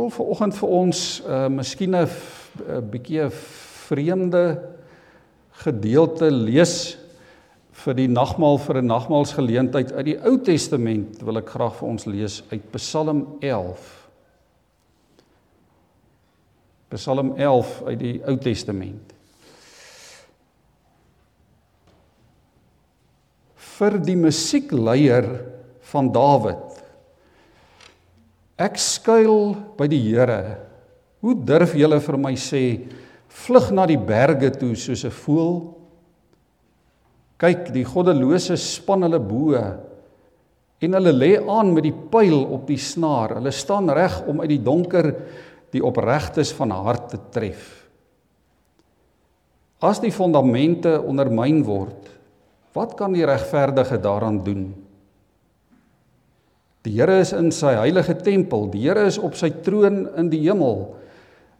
wil 0.00 0.10
vir 0.14 0.32
oggend 0.32 0.56
vir 0.56 0.72
ons 0.72 1.00
uh 1.28 1.46
miskien 1.52 1.94
'n 1.94 2.08
bietjie 2.90 3.26
'n 3.26 3.30
vreemde 3.88 4.44
gedeelte 5.60 6.30
lees 6.30 6.96
vir 7.84 7.94
die 7.94 8.08
nagmaal 8.08 8.58
vir 8.58 8.80
'n 8.80 8.86
nagmaalsgeleentheid 8.86 9.92
uit 9.92 10.04
die 10.04 10.18
Ou 10.24 10.38
Testament 10.38 11.22
wil 11.22 11.38
ek 11.38 11.48
graag 11.48 11.74
vir 11.76 11.88
ons 11.88 12.06
lees 12.06 12.42
uit 12.50 12.72
Psalm 12.72 13.26
11. 13.40 14.08
Psalm 16.90 17.36
11 17.36 17.82
uit 17.86 17.98
die 17.98 18.20
Ou 18.24 18.36
Testament. 18.36 19.14
Vir 23.56 23.98
die 23.98 24.16
musiekleier 24.16 25.28
van 25.92 26.12
Dawid. 26.12 26.69
Ek 28.60 28.76
skuil 28.76 29.54
by 29.78 29.86
die 29.88 30.02
Here. 30.04 30.60
Hoe 31.24 31.34
durf 31.34 31.72
julle 31.76 32.00
vir 32.00 32.16
my 32.20 32.34
sê 32.36 32.64
vlug 33.30 33.70
na 33.72 33.86
die 33.88 33.96
berge 33.96 34.50
toe 34.52 34.74
soos 34.76 35.04
'n 35.04 35.10
voël? 35.10 35.76
Kyk, 37.40 37.72
die 37.72 37.84
goddelose 37.84 38.56
span 38.56 39.02
hulle 39.02 39.18
bo 39.18 39.56
en 40.80 40.92
hulle 40.96 41.12
lê 41.12 41.36
aan 41.36 41.74
met 41.74 41.84
die 41.84 41.92
pyl 42.12 42.44
op 42.52 42.66
die 42.66 42.76
snaar. 42.76 43.36
Hulle 43.36 43.52
staan 43.52 43.88
reg 43.88 44.26
om 44.28 44.40
uit 44.40 44.48
die 44.48 44.64
donker 44.64 45.14
die 45.72 45.84
opregtes 45.84 46.52
van 46.52 46.70
hart 46.70 47.08
te 47.10 47.18
tref. 47.30 47.86
As 49.80 50.00
die 50.00 50.12
fondamente 50.12 51.00
ondermyn 51.00 51.64
word, 51.64 52.08
wat 52.74 52.96
kan 52.96 53.12
die 53.12 53.24
regverdige 53.24 53.98
daaraan 54.00 54.44
doen? 54.44 54.74
Die 56.86 56.94
Here 56.96 57.18
is 57.20 57.34
in 57.36 57.50
sy 57.52 57.74
heilige 57.76 58.16
tempel. 58.24 58.68
Die 58.72 58.86
Here 58.86 59.04
is 59.08 59.18
op 59.20 59.36
sy 59.36 59.50
troon 59.64 60.06
in 60.18 60.30
die 60.32 60.40
hemel. 60.46 60.86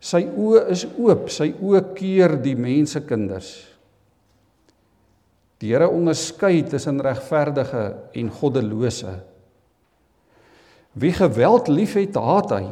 Sy 0.01 0.23
oë 0.25 0.63
is 0.73 0.87
oop, 0.97 1.29
sy 1.29 1.51
oë 1.61 1.83
keur 1.97 2.39
die 2.41 2.57
mense 2.57 3.03
kinders. 3.05 3.51
Die 5.61 5.75
Here 5.75 5.91
onderskei 5.93 6.63
tussen 6.65 7.03
regverdige 7.05 7.85
en 8.17 8.31
goddelose. 8.33 9.19
Wie 10.97 11.13
geweld 11.15 11.69
liefhet, 11.69 12.17
haat 12.17 12.55
hy. 12.57 12.65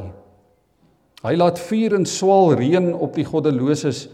Hy 1.19 1.35
laat 1.37 1.61
vuur 1.61 1.99
en 1.99 2.07
swaal 2.09 2.55
reën 2.57 2.89
op 2.95 3.13
die 3.15 3.27
goddeloses, 3.29 4.09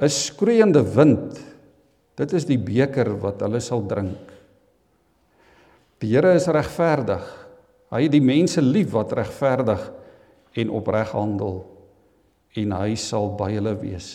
'n 0.00 0.08
skreeuende 0.08 0.82
wind. 0.82 1.38
Dit 2.16 2.32
is 2.32 2.44
die 2.44 2.58
beker 2.58 3.20
wat 3.22 3.40
hulle 3.40 3.60
sal 3.60 3.86
drink. 3.86 4.32
Die 6.00 6.10
Here 6.14 6.34
is 6.34 6.46
regverdig. 6.46 7.47
Hy 7.88 8.04
het 8.04 8.12
die 8.12 8.24
mense 8.24 8.60
lief 8.60 8.92
wat 8.92 9.14
regverdig 9.16 9.86
en 10.58 10.72
opreg 10.76 11.12
handel 11.16 11.62
en 12.58 12.74
hy 12.76 12.96
sal 13.00 13.30
by 13.38 13.52
hulle 13.54 13.74
wees. 13.80 14.10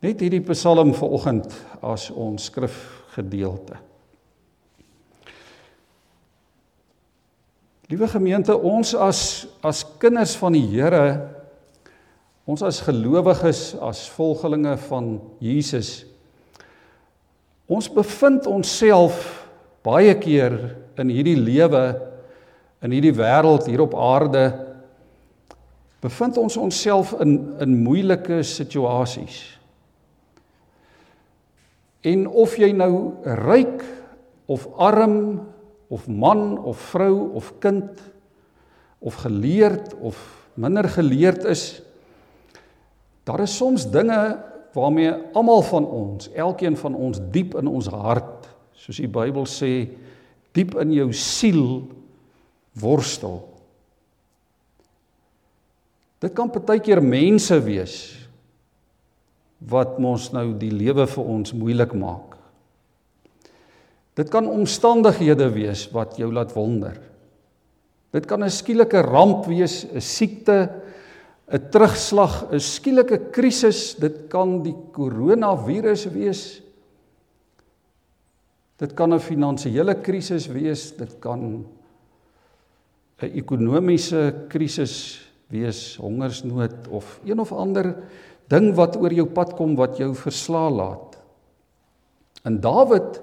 Net 0.00 0.22
hierdie 0.24 0.40
Psalm 0.48 0.94
vanoggend 0.96 1.52
as 1.84 2.08
ons 2.08 2.46
skrifgedeelte. 2.48 3.76
Liewe 7.90 8.06
gemeente, 8.08 8.54
ons 8.54 8.94
as 8.94 9.20
as 9.66 9.82
kinders 10.00 10.36
van 10.38 10.54
die 10.54 10.64
Here, 10.70 11.18
ons 12.48 12.62
as 12.64 12.78
gelowiges, 12.86 13.74
as 13.82 14.06
volgelinge 14.14 14.76
van 14.86 15.16
Jesus, 15.42 16.04
ons 17.68 17.90
bevind 17.92 18.46
onsself 18.48 19.18
baie 19.84 20.14
keer 20.22 20.56
in 21.00 21.12
hierdie 21.12 21.38
lewe 21.38 21.84
in 22.80 22.94
hierdie 22.94 23.14
wêreld 23.16 23.66
hier 23.68 23.82
op 23.84 23.94
aarde 23.96 24.44
bevind 26.00 26.38
ons 26.40 26.56
onsself 26.56 27.12
in 27.20 27.34
in 27.60 27.80
moeilike 27.84 28.40
situasies. 28.46 29.42
En 32.00 32.24
of 32.28 32.56
jy 32.56 32.70
nou 32.72 33.20
ryk 33.44 33.84
of 34.48 34.64
arm 34.80 35.42
of 35.92 36.06
man 36.08 36.56
of 36.64 36.80
vrou 36.92 37.34
of 37.36 37.52
kind 37.60 38.00
of 39.00 39.14
geleerd 39.24 39.92
of 40.00 40.16
minder 40.54 40.88
geleerd 40.88 41.44
is, 41.44 41.82
daar 43.24 43.44
is 43.44 43.56
soms 43.56 43.86
dinge 43.90 44.20
waarmee 44.72 45.12
almal 45.34 45.62
van 45.62 45.86
ons, 45.86 46.30
elkeen 46.32 46.76
van 46.76 46.94
ons 46.94 47.20
diep 47.32 47.56
in 47.58 47.68
ons 47.68 47.88
hart, 47.90 48.48
soos 48.72 49.00
die 49.02 49.10
Bybel 49.10 49.46
sê, 49.48 49.88
diep 50.56 50.74
in 50.82 50.92
jou 50.92 51.12
siel 51.12 51.64
worstel. 52.80 53.40
Dit 56.20 56.34
kan 56.36 56.50
partykeer 56.52 57.00
mense 57.00 57.56
wees 57.64 57.96
wat 59.60 59.98
mos 60.00 60.30
nou 60.32 60.52
die 60.56 60.72
lewe 60.72 61.06
vir 61.08 61.30
ons 61.36 61.52
moeilik 61.56 61.92
maak. 61.96 62.36
Dit 64.16 64.28
kan 64.32 64.48
omstandighede 64.48 65.48
wees 65.54 65.86
wat 65.94 66.18
jou 66.20 66.28
laat 66.32 66.52
wonder. 66.56 66.96
Dit 68.12 68.26
kan 68.26 68.42
'n 68.42 68.50
skielike 68.50 69.02
ramp 69.02 69.46
wees, 69.46 69.84
'n 69.84 70.00
siekte, 70.00 70.68
'n 71.48 71.70
terugslag, 71.70 72.52
'n 72.52 72.58
skielike 72.60 73.30
krisis, 73.30 73.94
dit 73.94 74.28
kan 74.28 74.62
die 74.62 74.74
koronavirus 74.92 76.06
wees. 76.12 76.60
Dit 78.80 78.94
kan 78.96 79.12
'n 79.12 79.20
finansiële 79.20 80.00
krisis 80.00 80.46
wees, 80.48 80.96
dit 80.96 81.18
kan 81.20 81.40
'n 81.40 81.66
ekonomiese 83.20 84.46
krisis 84.48 85.20
wees, 85.48 85.96
hongersnood 85.96 86.88
of 86.88 87.20
een 87.24 87.40
of 87.40 87.52
ander 87.52 87.94
ding 88.48 88.74
wat 88.74 88.96
oor 88.96 89.12
jou 89.12 89.26
pad 89.26 89.54
kom 89.54 89.76
wat 89.76 89.96
jou 89.96 90.14
versla 90.14 90.70
laat. 90.70 91.18
En 92.44 92.60
Dawid 92.60 93.20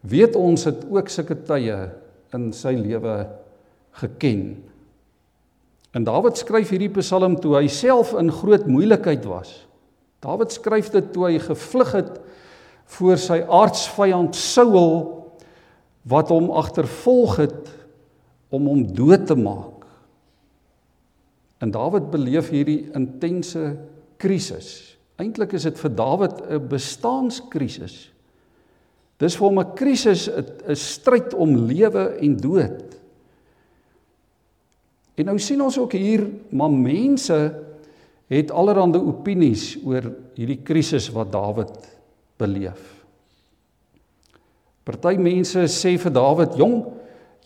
weet 0.00 0.36
ons 0.36 0.64
het 0.64 0.84
ook 0.90 1.08
sulke 1.08 1.36
tye 1.46 1.90
in 2.34 2.52
sy 2.52 2.74
lewe 2.76 3.26
geken. 3.90 4.62
En 5.92 6.04
Dawid 6.04 6.36
skryf 6.36 6.72
hierdie 6.72 6.92
Psalm 7.00 7.36
toe 7.40 7.56
hy 7.56 7.68
self 7.68 8.12
in 8.18 8.32
groot 8.32 8.66
moeilikheid 8.66 9.24
was. 9.24 9.66
Dawid 10.20 10.52
skryf 10.52 10.90
dit 10.90 11.12
toe 11.12 11.26
hy 11.26 11.38
gevlug 11.38 11.92
het 11.92 12.20
voor 12.92 13.18
sy 13.20 13.40
aardsvyand 13.40 14.36
Saul 14.36 14.88
wat 16.08 16.32
hom 16.34 16.50
agtervolg 16.50 17.36
het 17.40 17.70
om 18.52 18.66
hom 18.68 18.82
dood 18.94 19.26
te 19.26 19.36
maak. 19.38 19.86
En 21.62 21.70
Dawid 21.70 22.10
beleef 22.10 22.50
hierdie 22.50 22.90
intense 22.98 23.76
krisis. 24.20 24.96
Eintlik 25.22 25.54
is 25.56 25.68
dit 25.68 25.78
vir 25.78 25.94
Dawid 25.94 26.42
'n 26.42 26.68
bestaanskrisis. 26.68 28.10
Dis 29.18 29.36
vir 29.36 29.46
hom 29.46 29.60
'n 29.60 29.74
krisis, 29.74 30.28
'n 30.28 30.74
stryd 30.74 31.34
om 31.34 31.56
lewe 31.56 32.18
en 32.18 32.36
dood. 32.36 32.98
En 35.14 35.24
nou 35.24 35.38
sien 35.38 35.60
ons 35.60 35.78
ook 35.78 35.92
hier 35.92 36.26
maar 36.50 36.70
mense 36.70 37.54
het 38.26 38.50
allerlei 38.50 38.98
opinies 38.98 39.76
oor 39.84 40.12
hierdie 40.34 40.62
krisis 40.64 41.10
wat 41.12 41.32
Dawid 41.32 41.91
beleef. 42.42 42.82
Party 44.82 45.14
mense 45.18 45.68
sê 45.70 45.94
vir 45.98 46.12
Dawid: 46.14 46.56
"Jong, 46.58 46.82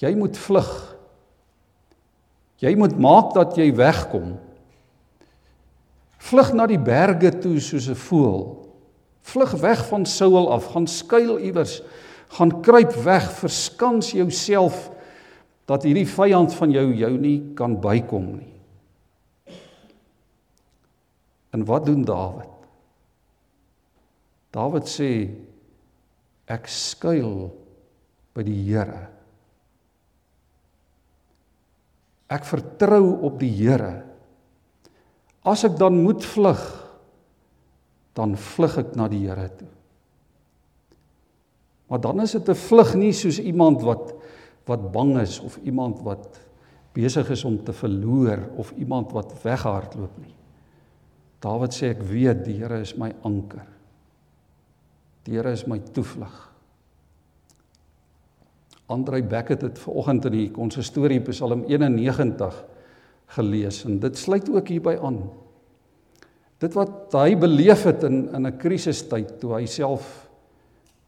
jy 0.00 0.14
moet 0.16 0.36
vlug. 0.36 0.72
Jy 2.64 2.72
moet 2.76 2.96
maak 2.98 3.34
dat 3.36 3.56
jy 3.58 3.68
wegkom. 3.76 4.38
Vlug 6.26 6.54
na 6.56 6.66
die 6.66 6.80
berge 6.80 7.30
toe 7.40 7.60
soos 7.60 7.88
'n 7.88 7.94
voël. 8.08 8.64
Vlug 9.22 9.52
weg 9.60 9.86
van 9.88 10.06
Saul 10.06 10.48
af, 10.52 10.72
gaan 10.72 10.86
skuil 10.86 11.38
iewers, 11.38 11.82
gaan 12.28 12.62
kruip 12.62 12.94
weg, 13.04 13.30
verskans 13.32 14.12
jouself 14.12 14.90
dat 15.66 15.82
hierdie 15.82 16.06
vyand 16.06 16.54
van 16.54 16.70
jou 16.70 16.94
jou 16.94 17.18
nie 17.18 17.52
kan 17.54 17.80
bykom 17.80 18.36
nie." 18.36 18.54
En 21.50 21.64
wat 21.64 21.86
doen 21.86 22.04
Dawid? 22.04 22.55
Dawid 24.56 24.88
sê 24.88 25.10
ek 26.48 26.68
skuil 26.70 27.50
by 28.32 28.44
die 28.46 28.56
Here. 28.64 29.02
Ek 32.32 32.46
vertrou 32.48 33.18
op 33.28 33.36
die 33.42 33.52
Here. 33.52 33.92
As 35.46 35.66
ek 35.68 35.76
dan 35.78 36.00
moet 36.00 36.24
vlug, 36.24 36.62
dan 38.16 38.32
vlug 38.40 38.80
ek 38.80 38.96
na 38.96 39.10
die 39.12 39.26
Here 39.26 39.50
toe. 39.58 39.68
Maar 41.86 42.00
dan 42.02 42.24
is 42.24 42.32
dit 42.32 42.48
'n 42.48 42.54
vlug 42.54 42.94
nie 42.96 43.12
soos 43.12 43.38
iemand 43.38 43.82
wat 43.82 44.14
wat 44.66 44.90
bang 44.90 45.18
is 45.20 45.38
of 45.38 45.56
iemand 45.62 46.00
wat 46.02 46.40
besig 46.92 47.30
is 47.30 47.44
om 47.44 47.62
te 47.64 47.72
verloor 47.72 48.40
of 48.56 48.72
iemand 48.72 49.12
wat 49.12 49.30
weghardloop 49.42 50.18
nie. 50.18 50.34
Dawid 51.40 51.70
sê 51.70 51.92
ek 51.92 52.02
weet 52.02 52.44
die 52.44 52.58
Here 52.58 52.80
is 52.80 52.96
my 52.96 53.14
anker. 53.22 53.75
Die 55.26 55.34
Here 55.34 55.50
is 55.50 55.66
my 55.66 55.80
toevlug. 55.92 56.34
Andrei 58.86 59.22
Beckett 59.26 59.64
het 59.66 59.78
vanoggend 59.82 60.28
in 60.28 60.36
die 60.36 60.50
konsistorie 60.54 61.18
Psalm 61.26 61.64
91 61.66 62.60
gelees 63.34 63.80
en 63.88 63.98
dit 63.98 64.18
sluit 64.18 64.46
ook 64.52 64.70
hierby 64.70 64.94
aan. 65.02 65.24
Dit 66.62 66.76
wat 66.78 67.16
hy 67.18 67.34
beleef 67.36 67.82
het 67.88 68.06
in 68.06 68.28
in 68.30 68.46
'n 68.46 68.58
krisistyd 68.58 69.40
toe 69.40 69.56
hy 69.58 69.66
self 69.66 70.28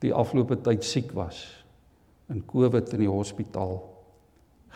die 0.02 0.12
afgelope 0.12 0.56
tyd 0.56 0.84
siek 0.84 1.12
was 1.14 1.64
in 2.28 2.42
COVID 2.46 2.92
in 2.92 3.00
die 3.00 3.10
hospitaal 3.10 3.78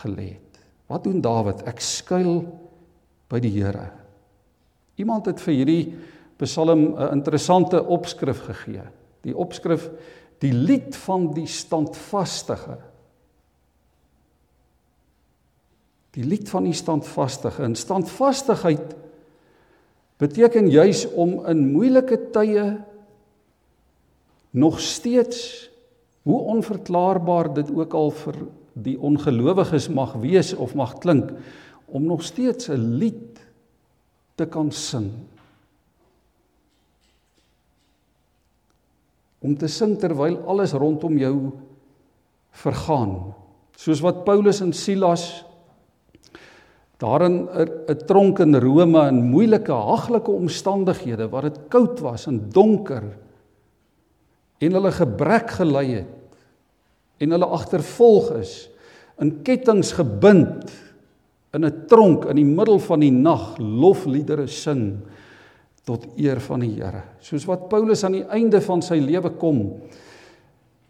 gelê 0.05 0.39
het. 0.39 0.61
Wat 0.87 1.05
doen 1.05 1.21
Dawid? 1.21 1.67
Ek 1.67 1.81
skuil 1.81 2.45
by 3.29 3.41
die 3.41 3.51
Here. 3.51 3.91
Iemand 4.97 5.27
het 5.27 5.41
vir 5.41 5.55
hierdie 5.55 5.95
Psalm 6.39 6.95
'n 6.95 7.13
interessante 7.13 7.85
opskrif 7.85 8.45
gegee. 8.47 9.02
Die 9.23 9.37
opskrif 9.37 9.91
die 10.43 10.53
lied 10.53 10.97
van 11.05 11.31
die 11.37 11.47
standvastige. 11.47 12.79
Die 16.13 16.25
lied 16.25 16.51
van 16.51 16.67
die 16.67 16.77
standvastige. 16.77 17.63
En 17.63 17.77
standvastigheid 17.79 18.97
beteken 20.23 20.71
juis 20.71 21.07
om 21.15 21.39
in 21.47 21.71
moeilike 21.73 22.19
tye 22.35 22.67
nog 24.53 24.81
steeds 24.81 25.71
hoe 26.23 26.41
onverklaarbaar 26.41 27.55
dit 27.55 27.71
ook 27.75 27.95
al 27.95 28.11
vir 28.11 28.37
die 28.73 28.99
ongelowiges 29.01 29.89
mag 29.89 30.13
wees 30.23 30.53
of 30.55 30.75
mag 30.79 30.99
klink 31.03 31.33
om 31.93 32.07
nog 32.09 32.23
steeds 32.23 32.69
'n 32.69 32.97
lied 32.99 33.41
te 34.35 34.47
kan 34.47 34.71
sing. 34.71 35.11
Om 39.43 39.57
te 39.59 39.69
sing 39.69 39.97
terwyl 39.99 40.39
alles 40.47 40.75
rondom 40.79 41.19
jou 41.19 41.37
vergaan. 42.63 43.33
Soos 43.77 44.03
wat 44.05 44.25
Paulus 44.27 44.61
en 44.63 44.73
Silas 44.73 45.45
daar 47.03 47.25
in 47.27 47.49
'n 47.89 47.99
tronk 48.07 48.39
in 48.39 48.55
Rome 48.55 49.09
in 49.09 49.31
moeilike 49.31 49.73
haglike 49.73 50.31
omstandighede 50.31 51.29
waar 51.29 51.43
dit 51.43 51.59
koud 51.69 52.01
was 52.01 52.27
en 52.27 52.51
donker 52.51 53.03
en 54.59 54.73
hulle 54.73 54.93
gebrek 54.93 55.51
gelei 55.51 55.89
het 55.95 56.15
en 57.19 57.31
hulle 57.31 57.47
agtervolg 57.47 58.31
is 58.39 58.71
in 59.21 59.43
kettinge 59.43 59.95
gebind 59.99 60.71
in 61.53 61.65
'n 61.65 61.87
tronk 61.87 62.25
in 62.25 62.37
die 62.37 62.55
middel 62.59 62.79
van 62.79 63.01
die 63.01 63.11
nag 63.11 63.59
lofliedere 63.59 64.47
sing 64.47 65.03
tot 65.89 66.07
eer 66.17 66.41
van 66.41 66.63
die 66.63 66.77
Here 66.77 67.03
soos 67.21 67.47
wat 67.49 67.69
Paulus 67.73 68.05
aan 68.05 68.21
die 68.21 68.29
einde 68.31 68.61
van 68.65 68.83
sy 68.85 69.01
lewe 69.03 69.35
kom 69.41 69.65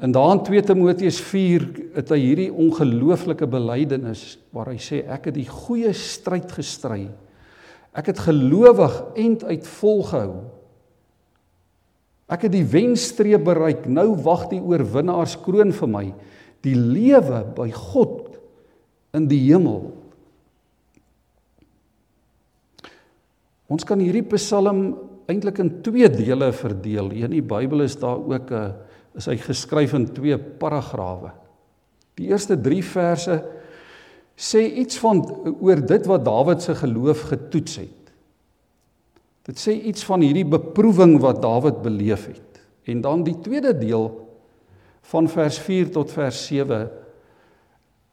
In 0.02 0.10
daan 0.10 0.40
2 0.42 0.64
Timoteus 0.66 1.20
4 1.22 1.66
het 1.94 2.08
hy 2.10 2.18
hierdie 2.18 2.48
ongelooflike 2.50 3.46
belydenis 3.46 4.24
waar 4.50 4.72
hy 4.72 4.80
sê 4.82 5.04
ek 5.06 5.28
het 5.28 5.36
die 5.36 5.46
goeie 5.46 5.92
stryd 5.94 6.50
gestry. 6.50 7.04
Ek 7.94 8.10
het 8.10 8.24
gelowig 8.24 8.96
end 9.14 9.44
uit 9.46 9.68
volgehou. 9.78 10.40
Ek 12.26 12.48
het 12.48 12.54
die 12.56 12.66
wenstreep 12.66 13.44
bereik. 13.46 13.86
Nou 13.86 14.16
wag 14.26 14.48
die 14.50 14.58
oorwinnaarskroon 14.58 15.70
vir 15.76 15.92
my, 15.94 16.04
die 16.66 16.74
lewe 16.74 17.44
by 17.54 17.68
God 17.70 18.40
in 19.14 19.30
die 19.30 19.44
hemel. 19.44 19.92
Ons 23.72 23.86
kan 23.88 24.00
hierdie 24.02 24.26
Psalm 24.34 24.82
eintlik 25.30 25.62
in 25.62 25.70
twee 25.84 26.08
dele 26.12 26.50
verdeel. 26.52 27.12
In 27.16 27.32
die 27.32 27.44
Bybel 27.44 27.86
is 27.86 27.96
daar 27.96 28.20
ook 28.20 28.50
'n 28.50 28.74
is 29.16 29.26
hy 29.26 29.36
geskryf 29.36 29.92
in 29.92 30.06
twee 30.08 30.38
paragrawe. 30.38 31.32
Die 32.16 32.28
eerste 32.28 32.56
3 32.56 32.82
verse 32.82 33.44
sê 34.36 34.60
iets 34.80 34.98
van 34.98 35.20
oor 35.60 35.80
dit 35.86 36.06
wat 36.06 36.24
Dawid 36.24 36.62
se 36.62 36.74
geloof 36.74 37.20
getoets 37.28 37.76
het. 37.76 38.12
Dit 39.44 39.58
sê 39.58 39.72
iets 39.72 40.04
van 40.04 40.20
hierdie 40.20 40.48
beproewing 40.48 41.20
wat 41.20 41.42
Dawid 41.42 41.82
beleef 41.82 42.26
het. 42.26 42.60
En 42.84 43.00
dan 43.00 43.22
die 43.24 43.38
tweede 43.40 43.78
deel 43.78 44.28
van 45.02 45.28
vers 45.28 45.58
4 45.58 45.90
tot 45.90 46.10
vers 46.10 46.46
7 46.46 46.90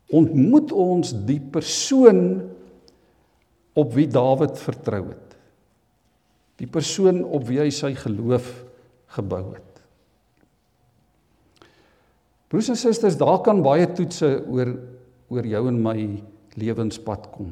ontmoet 0.10 0.72
ons 0.72 1.14
die 1.26 1.40
persoon 1.40 2.42
op 3.74 3.94
wie 3.94 4.08
Dawid 4.08 4.58
vertrou 4.60 5.08
het. 5.08 5.29
Die 6.60 6.68
persoon 6.68 7.24
op 7.24 7.48
wie 7.48 7.62
hy 7.62 7.70
sy 7.74 7.94
geloof 7.98 8.48
gebou 9.16 9.44
het. 9.54 9.66
Broers 12.50 12.72
en 12.74 12.80
susters, 12.80 13.18
daar 13.18 13.40
kan 13.46 13.62
baie 13.64 13.88
toetse 13.94 14.40
oor 14.50 14.74
oor 15.30 15.46
jou 15.46 15.68
en 15.70 15.76
my 15.78 16.00
lewenspad 16.58 17.28
kom. 17.36 17.52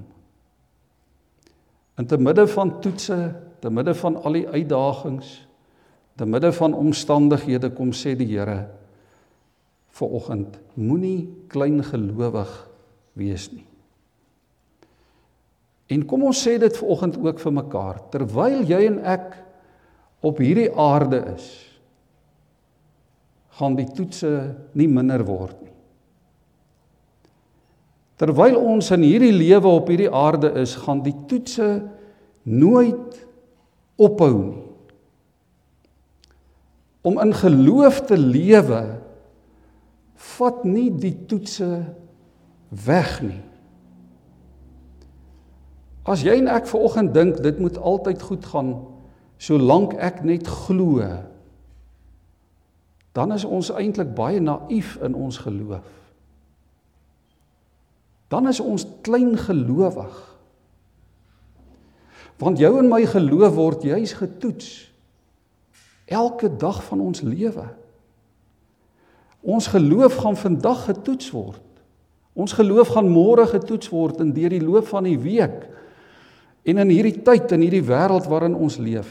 In 2.02 2.08
te 2.10 2.18
midde 2.18 2.48
van 2.50 2.72
toetse, 2.82 3.18
te 3.62 3.70
midde 3.70 3.94
van 3.98 4.18
al 4.26 4.40
die 4.40 4.48
uitdagings, 4.50 5.30
te 6.18 6.26
midde 6.26 6.50
van 6.58 6.74
omstandighede 6.74 7.70
kom 7.78 7.94
sê 7.94 8.16
die 8.18 8.30
Here 8.32 8.64
vir 9.98 10.14
oggend, 10.14 10.58
moenie 10.78 11.30
klein 11.50 11.82
gelowig 11.86 12.50
wees 13.18 13.48
nie. 13.54 13.66
En 15.88 16.04
kom 16.08 16.26
ons 16.28 16.40
sê 16.44 16.58
dit 16.60 16.80
ver 16.80 16.90
oggend 16.92 17.16
ook 17.24 17.40
vir 17.40 17.54
mekaar, 17.56 18.02
terwyl 18.12 18.60
jy 18.68 18.82
en 18.90 19.00
ek 19.08 19.38
op 20.26 20.42
hierdie 20.44 20.70
aarde 20.74 21.22
is, 21.36 21.48
gaan 23.58 23.78
die 23.78 23.88
toetse 23.96 24.32
nie 24.78 24.90
minder 24.92 25.24
word 25.26 25.56
nie. 25.64 25.74
Terwyl 28.18 28.58
ons 28.58 28.90
in 28.96 29.06
hierdie 29.06 29.34
lewe 29.34 29.70
op 29.70 29.90
hierdie 29.92 30.12
aarde 30.14 30.50
is, 30.62 30.74
gaan 30.82 31.04
die 31.06 31.16
toetse 31.30 31.68
nooit 32.50 33.20
ophou 34.02 34.34
nie. 34.42 34.64
Om 37.08 37.22
in 37.24 37.34
geloof 37.38 38.02
te 38.10 38.18
lewe 38.20 38.82
vat 40.38 40.66
nie 40.68 40.90
die 40.92 41.14
toetse 41.30 41.70
weg 42.86 43.14
nie. 43.24 43.44
As 46.08 46.24
jy 46.24 46.38
en 46.40 46.48
ek 46.52 46.70
ver 46.72 46.86
oggend 46.88 47.14
dink 47.14 47.42
dit 47.44 47.60
moet 47.60 47.78
altyd 47.78 48.22
goed 48.24 48.46
gaan 48.48 48.78
solank 49.38 49.94
ek 50.00 50.24
net 50.26 50.48
glo 50.48 51.04
dan 53.18 53.34
is 53.34 53.46
ons 53.46 53.72
eintlik 53.74 54.12
baie 54.14 54.38
naïef 54.38 54.94
in 55.02 55.16
ons 55.18 55.40
geloof. 55.42 55.86
Dan 58.30 58.46
is 58.48 58.60
ons 58.62 58.86
klein 59.02 59.34
gelowig. 59.42 60.18
Want 62.38 62.62
jou 62.62 62.76
en 62.78 62.92
my 62.92 63.02
geloof 63.10 63.56
word 63.56 63.88
juis 63.90 64.14
getoets 64.20 64.70
elke 66.06 66.52
dag 66.62 66.84
van 66.86 67.02
ons 67.02 67.24
lewe. 67.26 67.66
Ons 69.42 69.72
geloof 69.74 70.20
gaan 70.22 70.38
vandag 70.38 70.86
getoets 70.86 71.32
word. 71.34 71.64
Ons 72.38 72.54
geloof 72.54 72.94
gaan 72.94 73.10
môre 73.10 73.48
getoets 73.50 73.90
word 73.90 74.22
en 74.22 74.36
deur 74.36 74.54
die 74.54 74.62
loop 74.62 74.86
van 74.94 75.10
die 75.10 75.18
week 75.18 75.66
en 76.68 76.84
in 76.84 76.92
hierdie 76.92 77.22
tyd 77.24 77.52
in 77.56 77.64
hierdie 77.64 77.86
wêreld 77.88 78.28
waarin 78.28 78.58
ons 78.60 78.78
leef. 78.82 79.10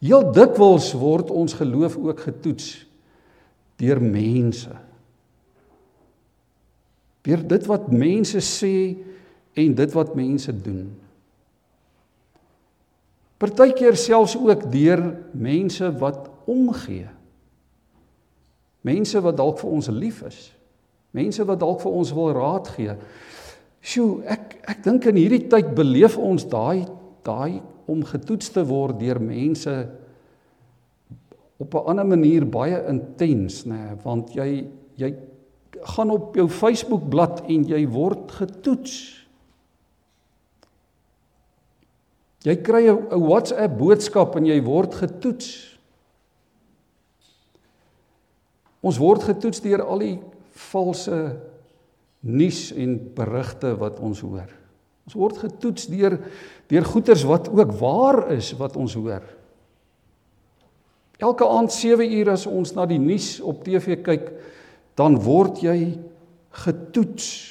Heel 0.00 0.26
dikwels 0.32 0.92
word 0.96 1.32
ons 1.32 1.56
geloof 1.56 1.96
ook 2.00 2.24
getoets 2.28 2.70
deur 3.80 4.00
mense. 4.04 4.72
Deur 7.24 7.44
dit 7.48 7.68
wat 7.68 7.88
mense 7.92 8.40
sê 8.44 8.74
en 9.60 9.76
dit 9.76 9.96
wat 9.96 10.16
mense 10.16 10.52
doen. 10.64 10.88
Partykeer 13.40 13.96
selfs 13.96 14.36
ook 14.36 14.66
deur 14.72 15.02
mense 15.32 15.88
wat 16.00 16.28
omgee. 16.48 17.08
Mense 18.84 19.20
wat 19.20 19.36
dalk 19.36 19.60
vir 19.60 19.76
ons 19.76 19.88
lief 19.92 20.20
is. 20.28 20.40
Mense 21.16 21.44
wat 21.48 21.60
dalk 21.60 21.80
vir 21.82 21.96
ons 22.00 22.12
wil 22.16 22.32
raad 22.36 22.68
gee. 22.76 22.96
Sjoe, 23.80 24.20
ek 24.28 24.58
ek 24.70 24.82
dink 24.84 25.06
in 25.08 25.16
hierdie 25.16 25.48
tyd 25.50 25.72
beleef 25.74 26.18
ons 26.20 26.44
daai 26.44 26.84
daai 27.24 27.60
om 27.90 28.04
getoets 28.06 28.52
te 28.54 28.62
word 28.64 29.00
deur 29.00 29.18
mense 29.20 29.72
op 31.60 31.74
'n 31.74 31.86
ander 31.92 32.06
manier 32.06 32.44
baie 32.44 32.76
intens 32.88 33.64
nê 33.64 33.76
nee, 33.76 33.96
want 34.04 34.34
jy 34.36 34.66
jy 34.96 35.10
gaan 35.94 36.10
op 36.10 36.36
jou 36.36 36.48
Facebook 36.48 37.08
bladsy 37.08 37.44
en 37.48 37.64
jy 37.64 37.88
word 37.88 38.30
getoets. 38.32 38.94
Jy 42.44 42.56
kry 42.56 42.88
'n 42.88 43.20
WhatsApp 43.20 43.78
boodskap 43.78 44.36
en 44.36 44.46
jy 44.46 44.60
word 44.64 44.94
getoets. 44.94 45.78
Ons 48.80 48.98
word 48.98 49.22
getoets 49.22 49.60
deur 49.60 49.82
al 49.84 49.98
die 49.98 50.18
valse 50.50 51.36
nuus 52.20 52.70
en 52.76 52.96
berigte 53.16 53.74
wat 53.80 54.00
ons 54.00 54.20
hoor. 54.20 54.48
Ons 55.08 55.16
word 55.18 55.38
getoets 55.42 55.88
deur 55.90 56.18
deur 56.70 56.86
goeters 56.86 57.24
wat 57.26 57.48
ook 57.50 57.72
waar 57.80 58.28
is 58.36 58.52
wat 58.58 58.76
ons 58.76 58.94
hoor. 58.94 59.24
Elke 61.20 61.48
aand 61.48 61.72
7 61.72 62.12
uur 62.18 62.30
as 62.32 62.46
ons 62.48 62.72
na 62.76 62.86
die 62.88 63.00
nuus 63.00 63.40
op 63.44 63.64
TV 63.64 63.98
kyk, 64.04 64.30
dan 64.96 65.18
word 65.20 65.60
jy 65.64 65.98
getoets. 66.64 67.50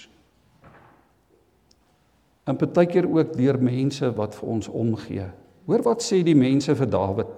en 2.50 2.58
partykeer 2.58 3.06
ook 3.06 3.36
deur 3.38 3.60
mense 3.62 4.10
wat 4.18 4.34
vir 4.40 4.50
ons 4.56 4.70
omgee. 4.74 5.28
Hoor 5.70 5.86
wat 5.86 6.02
sê 6.02 6.24
die 6.26 6.38
mense 6.38 6.74
vir 6.76 6.90
Dawid? 6.90 7.32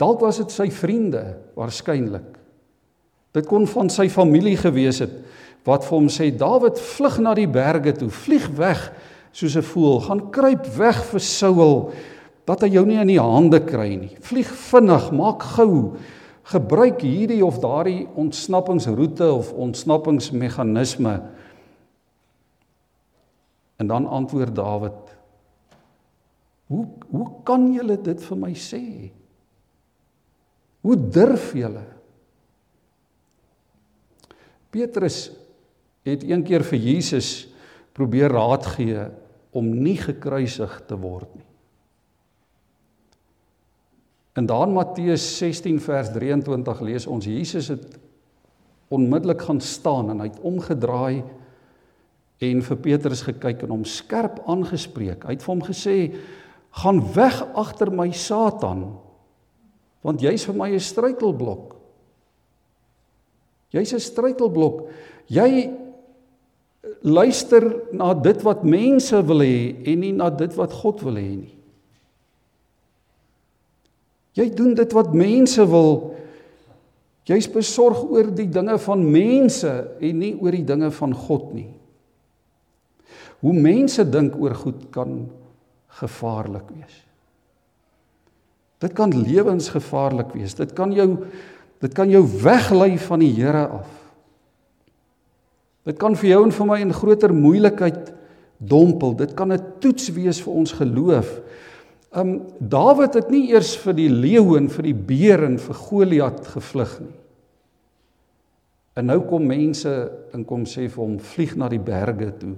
Dalk 0.00 0.22
was 0.22 0.38
dit 0.40 0.54
sy 0.54 0.68
vriende 0.72 1.22
waarskynlik. 1.58 2.36
Dit 3.36 3.48
kon 3.50 3.66
van 3.68 3.90
sy 3.92 4.06
familie 4.08 4.56
gewees 4.56 5.02
het 5.04 5.12
wat 5.66 5.84
vir 5.84 5.96
hom 5.96 6.08
sê 6.08 6.30
Dawid 6.30 6.78
vlug 6.78 7.18
na 7.18 7.34
die 7.34 7.48
berge 7.48 7.92
toe, 7.92 8.10
vlieg 8.10 8.48
weg 8.56 8.92
soos 9.32 9.56
'n 9.56 9.62
voël, 9.62 10.00
gaan 10.00 10.30
kruip 10.30 10.66
weg 10.76 11.04
vir 11.10 11.20
Saul 11.20 11.92
dat 12.48 12.62
hy 12.64 12.70
jou 12.72 12.86
nie 12.86 12.96
in 12.96 13.10
die 13.12 13.20
hande 13.20 13.60
kry 13.60 13.96
nie. 13.96 14.16
Vlieg 14.24 14.48
vinnig, 14.48 15.10
maak 15.12 15.42
gou. 15.42 15.98
Gebruik 16.48 17.02
hierdie 17.04 17.44
of 17.44 17.58
daardie 17.60 18.08
ontsnappingsroete 18.16 19.28
of 19.32 19.52
ontsnappingsmeganisme. 19.52 21.22
En 23.76 23.86
dan 23.86 24.06
antwoord 24.06 24.54
Dawid: 24.56 25.12
Hoe 26.72 26.86
hoe 27.10 27.28
kan 27.44 27.68
julle 27.72 27.96
dit 28.00 28.24
vir 28.30 28.36
my 28.36 28.54
sê? 28.56 29.12
Hoe 30.80 30.96
durf 30.96 31.52
julle? 31.52 31.84
Petrus 34.72 35.30
het 36.16 36.24
een 36.24 36.44
keer 36.46 36.64
vir 36.64 36.78
Jesus 36.78 37.48
probeer 37.92 38.32
raad 38.32 38.66
gee 38.76 39.08
om 39.56 39.68
nie 39.82 39.96
gekruisig 39.96 40.82
te 40.86 40.96
word 40.98 41.30
nie. 41.34 41.46
In 44.38 44.46
daan 44.46 44.70
Matteus 44.76 45.24
16 45.40 45.80
vers 45.82 46.12
23 46.14 46.82
lees 46.86 47.08
ons 47.10 47.26
Jesus 47.26 47.72
het 47.72 47.96
onmiddellik 48.94 49.42
gaan 49.42 49.60
staan 49.60 50.12
en 50.12 50.22
hy 50.22 50.28
het 50.30 50.44
omgedraai 50.46 51.24
en 52.46 52.62
vir 52.62 52.78
Petrus 52.84 53.24
gekyk 53.26 53.64
en 53.66 53.74
hom 53.74 53.82
skerp 53.88 54.38
aangespreek. 54.46 55.26
Hy 55.26 55.34
het 55.34 55.42
vir 55.42 55.52
hom 55.52 55.64
gesê: 55.66 55.96
"Gaan 56.82 57.02
weg 57.16 57.42
agter 57.58 57.90
my 57.90 58.12
Satan, 58.12 58.94
want 60.06 60.22
jy's 60.22 60.46
vir 60.46 60.54
my 60.54 60.70
'n 60.70 60.80
struikelblok." 60.80 61.74
Jy's 63.74 63.92
'n 63.92 64.00
struikelblok. 64.00 64.88
Jy 65.26 65.70
luister 67.02 67.64
na 67.94 68.12
dit 68.14 68.42
wat 68.46 68.64
mense 68.66 69.20
wil 69.26 69.42
hê 69.44 69.74
en 69.86 70.02
nie 70.02 70.12
na 70.16 70.30
dit 70.34 70.54
wat 70.58 70.74
God 70.74 71.02
wil 71.06 71.18
hê 71.20 71.30
nie. 71.36 71.54
Jy 74.38 74.46
doen 74.54 74.74
dit 74.78 74.94
wat 74.94 75.14
mense 75.16 75.64
wil. 75.70 76.14
Jy's 77.28 77.48
besorg 77.50 78.04
oor 78.06 78.30
die 78.32 78.48
dinge 78.50 78.78
van 78.80 79.02
mense 79.04 79.72
en 80.00 80.22
nie 80.22 80.34
oor 80.38 80.54
die 80.54 80.66
dinge 80.66 80.90
van 80.94 81.14
God 81.26 81.50
nie. 81.56 81.68
Hoe 83.42 83.54
mense 83.54 84.02
dink 84.08 84.38
oor 84.38 84.56
goed 84.58 84.88
kan 84.94 85.26
gevaarlik 86.00 86.70
wees. 86.74 86.96
Dit 88.82 88.94
kan 88.94 89.12
lewensgevaarlik 89.14 90.32
wees. 90.38 90.54
Dit 90.58 90.74
kan 90.78 90.94
jou 90.94 91.10
dit 91.78 91.92
kan 91.94 92.10
jou 92.10 92.24
weglei 92.42 92.96
van 92.98 93.22
die 93.22 93.30
Here 93.36 93.68
af. 93.78 93.97
Dit 95.88 95.96
kan 95.96 96.16
vir 96.18 96.34
jou 96.34 96.42
en 96.44 96.52
vir 96.52 96.68
my 96.68 96.78
in 96.84 96.92
groter 96.92 97.32
moeilikheid 97.32 98.10
dompel. 98.58 99.14
Dit 99.16 99.34
kan 99.34 99.52
'n 99.52 99.80
toets 99.80 100.10
wees 100.12 100.40
vir 100.40 100.52
ons 100.52 100.72
geloof. 100.72 101.40
Um 102.12 102.42
Dawid 102.60 103.14
het 103.14 103.30
nie 103.30 103.50
eers 103.52 103.76
vir 103.76 103.94
die 103.94 104.08
leeu 104.08 104.56
en 104.56 104.68
vir 104.68 104.82
die 104.82 104.94
beer 104.94 105.44
en 105.44 105.58
vir 105.58 105.74
Goliat 105.74 106.46
gevlug 106.46 107.00
nie. 107.00 107.16
En 108.96 109.06
nou 109.06 109.20
kom 109.20 109.46
mense 109.46 110.10
en 110.34 110.44
kom 110.44 110.64
sê 110.64 110.88
vir 110.90 111.04
hom 111.04 111.18
vlieg 111.18 111.56
na 111.56 111.68
die 111.68 111.78
berge 111.78 112.32
toe 112.38 112.56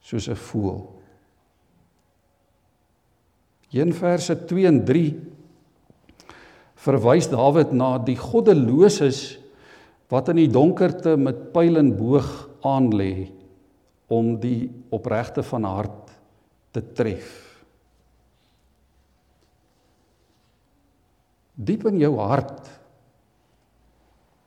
soos 0.00 0.28
'n 0.28 0.36
voël. 0.36 0.90
In 3.72 3.92
verse 3.92 4.46
2 4.46 4.66
en 4.66 4.84
3 4.84 5.14
verwys 6.76 7.28
Dawid 7.28 7.72
na 7.72 7.98
die 7.98 8.16
goddeloses 8.16 9.43
wat 10.14 10.30
in 10.30 10.44
die 10.44 10.50
donkerte 10.52 11.16
met 11.18 11.48
pyl 11.54 11.80
en 11.80 11.90
boog 11.98 12.28
aan 12.62 12.92
lê 12.94 13.26
om 14.14 14.34
die 14.38 14.68
opregte 14.94 15.42
van 15.46 15.66
hart 15.66 16.12
te 16.74 16.82
tref. 16.94 17.32
Diep 21.54 21.86
in 21.90 22.00
jou 22.02 22.14
hart 22.18 22.70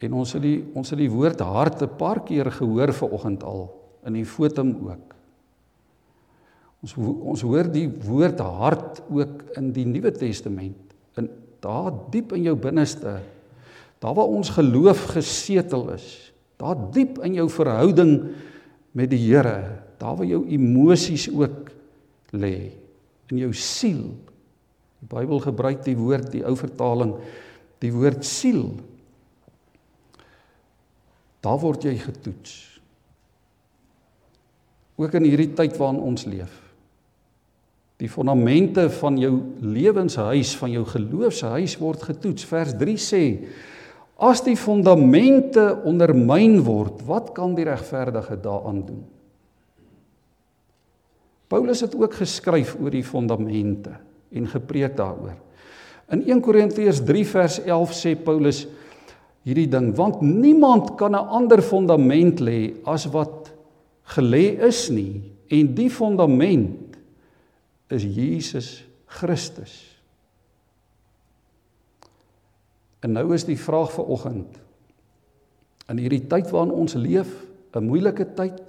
en 0.04 0.14
ons 0.14 0.34
het 0.36 0.44
die 0.44 0.60
ons 0.78 0.92
het 0.94 1.00
die 1.00 1.12
woord 1.12 1.42
hart 1.42 1.82
'n 1.82 1.98
paar 1.98 2.22
keer 2.24 2.52
gehoor 2.52 2.94
vanoggend 2.94 3.44
al 3.44 3.64
in 4.06 4.14
die 4.14 4.26
fotum 4.26 4.76
ook. 4.88 5.16
Ons 6.84 6.94
ons 6.98 7.42
hoor 7.42 7.72
die 7.72 7.88
woord 7.90 8.40
hart 8.40 9.02
ook 9.10 9.58
in 9.58 9.72
die 9.74 9.86
Nuwe 9.86 10.12
Testament. 10.12 10.94
In 11.18 11.30
daar 11.60 11.92
diep 12.12 12.34
in 12.34 12.44
jou 12.44 12.56
binneste, 12.56 13.20
daar 14.04 14.16
waar 14.18 14.30
ons 14.30 14.50
geloof 14.54 15.04
gesetel 15.16 15.90
is, 15.96 16.08
daar 16.58 16.78
diep 16.94 17.20
in 17.26 17.38
jou 17.38 17.48
verhouding 17.50 18.14
met 18.98 19.10
die 19.10 19.22
Here, 19.26 19.84
daar 19.98 20.18
waar 20.18 20.30
jou 20.30 20.44
emosies 20.50 21.28
ook 21.34 21.72
lê, 22.34 22.72
in 23.32 23.42
jou 23.42 23.52
siel. 23.54 24.06
Die 25.02 25.10
Bybel 25.12 25.42
gebruik 25.44 25.84
die 25.86 25.98
woord, 25.98 26.32
die 26.34 26.46
ou 26.48 26.56
vertaling, 26.58 27.14
die 27.84 27.92
woord 27.94 28.26
siel. 28.26 28.72
Daar 31.46 31.60
word 31.62 31.86
jy 31.86 31.98
getoets. 32.02 32.56
Ook 34.98 35.14
in 35.20 35.28
hierdie 35.30 35.52
tyd 35.58 35.78
waarin 35.78 36.02
ons 36.02 36.26
leef. 36.26 36.54
Die 38.02 38.10
fondamente 38.10 38.88
van 38.98 39.18
jou 39.22 39.34
lewenshuis, 39.62 40.56
van 40.58 40.74
jou 40.74 40.84
geloofshuis 40.90 41.78
word 41.82 42.06
getoets. 42.10 42.46
Vers 42.50 42.74
3 42.78 42.98
sê: 43.02 43.22
As 44.18 44.42
die 44.42 44.58
fondamente 44.58 45.76
ondermyn 45.86 46.64
word, 46.66 47.04
wat 47.06 47.36
kan 47.38 47.54
die 47.58 47.68
regverdige 47.68 48.40
daaraan 48.42 48.82
doen? 48.86 49.04
Paulus 51.48 51.84
het 51.86 51.94
ook 51.96 52.18
geskryf 52.18 52.76
oor 52.82 52.92
die 52.92 53.06
fondamente 53.06 53.94
en 54.34 54.50
gepreek 54.50 54.98
daaroor. 54.98 55.38
In 56.12 56.24
1 56.26 56.42
Korintiërs 56.44 57.04
3 57.06 57.24
vers 57.28 57.60
11 57.64 57.94
sê 57.96 58.16
Paulus 58.20 58.66
hierdie 59.48 59.68
ding: 59.72 59.94
Want 59.96 60.22
niemand 60.22 60.96
kan 61.00 61.16
'n 61.16 61.28
ander 61.40 61.62
fondament 61.62 62.40
lê 62.40 62.74
as 62.84 63.06
wat 63.12 63.54
gelê 64.18 64.60
is 64.68 64.90
nie, 64.90 65.22
en 65.48 65.76
die 65.76 65.90
fondament 65.90 66.98
is 67.90 68.04
Jesus 68.04 68.84
Christus. 69.06 69.97
En 73.08 73.14
nou 73.16 73.30
is 73.32 73.46
die 73.48 73.60
vraag 73.60 73.94
vir 73.96 74.10
oggend 74.12 74.64
in 75.88 76.02
hierdie 76.04 76.26
tyd 76.28 76.50
waarin 76.52 76.74
ons 76.76 76.98
leef, 77.00 77.30
'n 77.72 77.88
moeilike 77.88 78.26
tyd, 78.36 78.60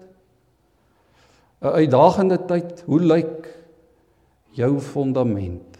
'n 1.61 1.75
uitdagende 1.83 2.39
tyd, 2.47 2.85
hoe 2.87 3.01
lyk 3.01 3.49
jou 4.55 4.79
fondament? 4.79 5.79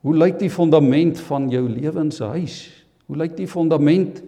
Hoe 0.00 0.16
lyk 0.16 0.38
die 0.38 0.50
fondament 0.50 1.20
van 1.20 1.48
jou 1.50 1.68
lewenshuis? 1.68 2.84
Hoe 3.06 3.16
lyk 3.16 3.36
die 3.36 3.48
fondament 3.48 4.22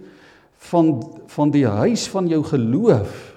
van 0.71 1.03
van 1.27 1.51
die 1.51 1.67
huis 1.67 2.09
van 2.09 2.29
jou 2.29 2.45
geloof? 2.45 3.35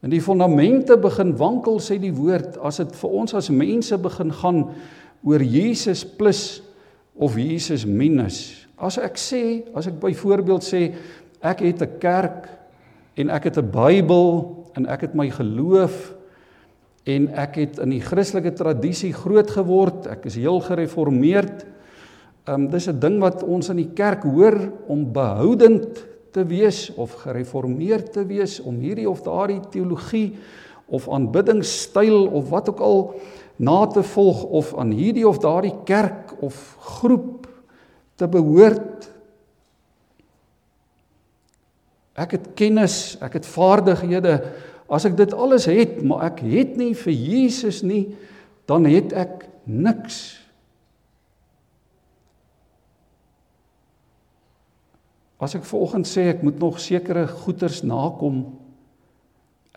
En 0.00 0.10
die 0.10 0.22
fondamente 0.22 0.96
begin 0.96 1.36
wankel 1.36 1.78
sê 1.78 1.98
die 2.00 2.14
woord 2.14 2.56
as 2.58 2.76
dit 2.76 2.96
vir 2.96 3.10
ons 3.10 3.34
as 3.34 3.50
mense 3.50 3.98
begin 3.98 4.32
gaan 4.32 4.70
oor 5.22 5.42
Jesus 5.42 6.04
plus 6.04 6.62
of 7.18 7.36
Jesus 7.36 7.84
minus. 7.84 8.66
As 8.78 8.98
ek 9.02 9.18
sê, 9.18 9.66
as 9.74 9.90
ek 9.90 9.98
byvoorbeeld 9.98 10.62
sê 10.62 10.94
ek 11.42 11.62
het 11.66 11.82
'n 11.82 11.98
kerk 11.98 12.48
en 13.18 13.30
ek 13.30 13.44
het 13.50 13.58
'n 13.58 13.70
Bybel 13.70 14.66
en 14.76 14.86
ek 14.86 15.00
het 15.00 15.14
my 15.14 15.30
geloof 15.30 16.14
en 17.06 17.28
ek 17.34 17.56
het 17.56 17.78
in 17.78 17.90
die 17.90 18.04
Christelike 18.04 18.52
tradisie 18.54 19.12
groot 19.12 19.50
geword, 19.50 20.06
ek 20.06 20.26
is 20.26 20.36
heel 20.36 20.60
gereformeerd. 20.60 21.66
Ehm 22.46 22.54
um, 22.54 22.70
dis 22.70 22.88
'n 22.88 23.00
ding 23.00 23.20
wat 23.20 23.42
ons 23.42 23.68
in 23.68 23.76
die 23.76 23.92
kerk 23.94 24.22
hoor 24.22 24.72
om 24.86 25.12
behoudend 25.12 26.06
te 26.32 26.44
wees 26.44 26.92
of 26.94 27.12
gereformeerd 27.24 28.12
te 28.12 28.24
wees 28.26 28.60
om 28.60 28.78
hierdie 28.78 29.08
of 29.08 29.22
daardie 29.22 29.60
teologie 29.70 30.36
of 30.86 31.08
aanbiddingstyl 31.08 32.28
of 32.32 32.48
wat 32.48 32.68
ook 32.68 32.80
al 32.80 33.00
na 33.58 33.86
te 33.90 34.02
volg 34.06 34.44
of 34.44 34.72
aan 34.78 34.94
hierdie 34.94 35.26
of 35.28 35.40
daardie 35.42 35.74
kerk 35.84 36.36
of 36.42 36.76
groep 36.78 37.48
te 38.18 38.28
behoort. 38.30 39.08
Ek 42.18 42.34
het 42.34 42.48
kennis, 42.58 43.16
ek 43.22 43.38
het 43.38 43.46
vaardighede. 43.46 44.38
As 44.90 45.06
ek 45.06 45.18
dit 45.18 45.34
alles 45.34 45.68
het, 45.70 45.98
maar 46.02 46.30
ek 46.30 46.42
het 46.46 46.78
nie 46.78 46.94
vir 46.98 47.14
Jesus 47.14 47.82
nie, 47.86 48.04
dan 48.70 48.86
het 48.88 49.14
ek 49.14 49.44
niks. 49.66 50.38
As 55.38 55.54
ek 55.54 55.66
vanoggend 55.66 56.08
sê 56.10 56.30
ek 56.32 56.42
moet 56.46 56.58
nog 56.58 56.80
sekere 56.82 57.26
goeders 57.30 57.84
nakom 57.86 58.46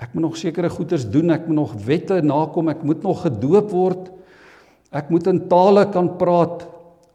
Ek 0.01 0.15
moet 0.15 0.25
nog 0.25 0.37
sekere 0.39 0.69
goeders 0.73 1.05
doen, 1.05 1.29
ek 1.33 1.45
moet 1.45 1.59
nog 1.59 1.73
wette 1.85 2.17
nakom, 2.25 2.71
ek 2.73 2.81
moet 2.87 3.03
nog 3.05 3.21
gedoop 3.27 3.69
word. 3.69 4.09
Ek 4.91 5.11
moet 5.13 5.29
in 5.29 5.43
tale 5.51 5.85
kan 5.93 6.09
praat. 6.19 6.65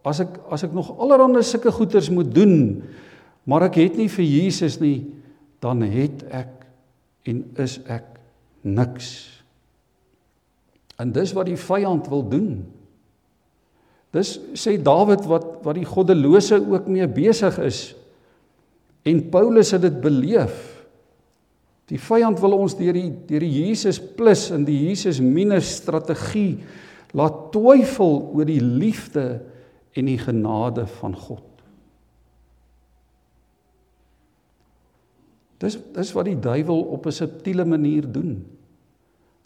As 0.06 0.22
ek 0.22 0.38
as 0.54 0.62
ek 0.62 0.74
nog 0.76 0.92
allerlei 1.02 1.42
sulke 1.44 1.72
goeders 1.74 2.12
moet 2.14 2.30
doen, 2.30 2.84
maar 3.46 3.66
ek 3.66 3.80
het 3.82 3.98
nie 3.98 4.06
vir 4.10 4.24
Jesus 4.26 4.78
nie, 4.78 5.00
dan 5.62 5.82
het 5.82 6.22
ek 6.30 6.52
en 7.26 7.42
is 7.58 7.80
ek 7.90 8.06
niks. 8.62 9.08
En 11.02 11.10
dis 11.12 11.34
wat 11.34 11.50
die 11.50 11.58
vyand 11.58 12.06
wil 12.08 12.22
doen. 12.30 12.50
Dis 14.14 14.36
sê 14.56 14.76
Dawid 14.80 15.26
wat 15.28 15.50
wat 15.66 15.76
die 15.76 15.88
goddelose 15.88 16.62
ook 16.62 16.86
mee 16.86 17.10
besig 17.10 17.58
is. 17.66 17.80
En 19.06 19.26
Paulus 19.30 19.74
het 19.74 19.82
dit 19.84 20.00
beleef. 20.00 20.75
Die 21.86 21.98
vyand 22.02 22.40
wil 22.42 22.56
ons 22.56 22.74
deur 22.78 22.96
die 22.96 23.10
deur 23.28 23.44
die 23.44 23.66
Jesus 23.66 24.00
plus 24.00 24.48
en 24.54 24.64
die 24.66 24.88
Jesus 24.88 25.20
minus 25.22 25.76
strategie 25.78 26.58
laat 27.16 27.52
twyfel 27.54 28.18
oor 28.34 28.48
die 28.48 28.60
liefde 28.60 29.40
en 29.96 30.10
die 30.10 30.18
genade 30.18 30.86
van 30.98 31.14
God. 31.14 31.44
Dis 35.62 35.78
dis 35.94 36.12
wat 36.12 36.28
die 36.28 36.36
duiwel 36.36 36.82
op 36.92 37.06
'n 37.06 37.12
subtiele 37.12 37.64
manier 37.64 38.04
doen. 38.12 38.44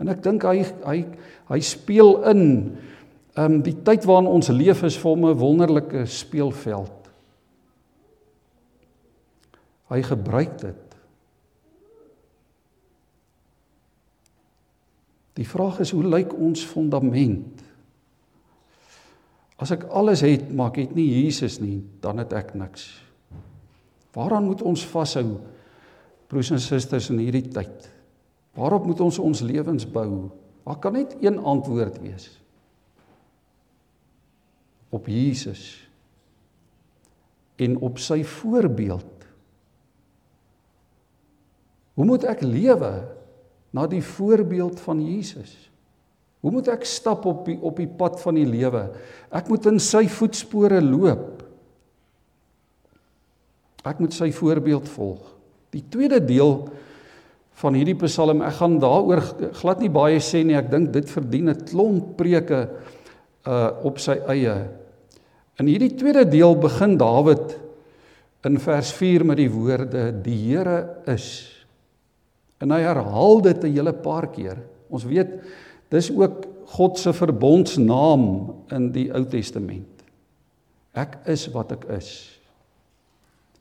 En 0.00 0.09
ek 0.09 0.23
dink 0.23 0.42
hy 0.42 0.64
hy 0.85 1.04
hy 1.49 1.61
speel 1.61 2.25
in 2.25 2.76
ehm 3.37 3.52
um, 3.52 3.62
die 3.62 3.76
tyd 3.85 4.04
waarin 4.04 4.26
ons 4.26 4.49
leef 4.49 4.82
is 4.82 4.97
vir 4.97 5.11
hom 5.11 5.26
'n 5.26 5.38
wonderlike 5.38 6.06
speelveld. 6.06 7.11
Hy 9.90 10.02
gebruik 10.02 10.59
dit. 10.59 10.89
Die 15.38 15.46
vraag 15.46 15.80
is 15.84 15.92
hoe 15.94 16.04
lyk 16.04 16.32
ons 16.34 16.64
fondament? 16.66 17.62
As 19.60 19.70
ek 19.75 19.87
alles 19.92 20.25
het, 20.25 20.49
maar 20.56 20.72
ek 20.72 20.87
het 20.87 20.96
nie 20.96 21.06
Jesus 21.20 21.58
nie, 21.60 21.78
dan 22.00 22.22
het 22.22 22.32
ek 22.37 22.54
niks. 22.58 22.88
Waaraan 24.16 24.49
moet 24.49 24.64
ons 24.66 24.82
vashou? 24.90 25.37
Broers 26.30 26.52
en 26.54 26.62
susters 26.62 27.10
in 27.12 27.20
hierdie 27.22 27.46
tyd. 27.52 27.88
Waarop 28.58 28.87
moet 28.88 29.02
ons 29.04 29.18
ons 29.22 29.42
lewens 29.46 29.87
bou? 29.87 30.30
Daar 30.64 30.78
kan 30.82 30.94
net 30.94 31.16
een 31.22 31.38
antwoord 31.38 32.00
wees. 32.02 32.30
Op 34.90 35.06
Jesus 35.10 35.87
en 37.60 37.76
op 37.84 37.99
sy 38.00 38.22
voorbeeld. 38.25 39.26
Hoe 41.94 42.06
moet 42.08 42.25
ek 42.25 42.42
lewe 42.46 42.92
na 43.70 43.86
die 43.86 44.02
voorbeeld 44.02 44.80
van 44.80 45.00
Jesus? 45.02 45.70
Hoe 46.40 46.52
moet 46.52 46.70
ek 46.72 46.86
stap 46.88 47.26
op 47.28 47.44
die 47.48 47.58
op 47.60 47.76
die 47.76 47.88
pad 47.88 48.16
van 48.22 48.38
die 48.40 48.48
lewe? 48.48 48.86
Ek 49.28 49.50
moet 49.52 49.66
in 49.68 49.80
sy 49.82 50.06
voetspore 50.08 50.80
loop. 50.80 51.42
Ek 53.84 54.00
moet 54.00 54.16
sy 54.16 54.30
voorbeeld 54.32 54.88
volg. 54.92 55.20
Die 55.72 55.84
tweede 55.92 56.20
deel 56.24 56.54
van 57.60 57.76
hierdie 57.76 57.96
Psalm. 58.06 58.40
Ek 58.44 58.56
gaan 58.56 58.78
daaroor 58.80 59.22
glad 59.60 59.84
nie 59.84 59.92
baie 59.92 60.20
sê 60.24 60.42
nie. 60.44 60.56
Ek 60.56 60.72
dink 60.72 60.92
dit 60.96 61.08
verdien 61.12 61.52
'n 61.52 61.64
klomp 61.68 62.16
preke 62.16 62.68
uh 63.46 63.70
op 63.84 64.00
sy 64.00 64.16
eie. 64.28 64.68
In 65.60 65.68
hierdie 65.68 65.94
tweede 65.96 66.24
deel 66.24 66.56
begin 66.56 66.96
Dawid 66.96 67.56
in 68.44 68.56
vers 68.58 68.92
4 68.96 69.24
met 69.24 69.36
die 69.36 69.50
woorde 69.52 70.12
die 70.22 70.36
Here 70.48 71.04
is. 71.06 71.59
En 72.60 72.70
hy 72.75 72.80
herhaal 72.84 73.40
dit 73.42 73.64
'n 73.64 73.73
hele 73.73 73.92
paar 73.92 74.28
keer. 74.30 74.58
Ons 74.90 75.04
weet 75.04 75.40
dis 75.90 76.10
ook 76.10 76.46
God 76.76 76.99
se 76.99 77.12
verbondsnaam 77.12 78.54
in 78.70 78.92
die 78.92 79.10
Ou 79.12 79.25
Testament. 79.25 80.04
Ek 80.94 81.18
is 81.26 81.49
wat 81.54 81.73
ek 81.73 81.84
is. 81.96 82.38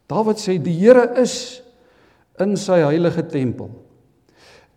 Dawid 0.09 0.37
sê 0.41 0.57
die 0.61 0.73
Here 0.73 1.21
is 1.21 1.61
in 2.39 2.57
sy 2.57 2.81
heilige 2.81 3.23
tempel. 3.29 3.69